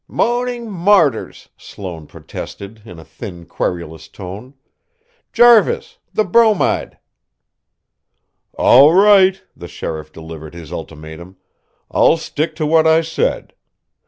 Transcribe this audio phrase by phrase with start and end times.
[0.07, 4.55] "Moaning martyrs!" Sloane protested in a thin, querulous tone.
[5.31, 6.97] "Jarvis, the bromide."
[8.57, 11.37] "All right!" the sheriff delivered his ultimatum.
[11.91, 13.53] "I'll stick to what I said.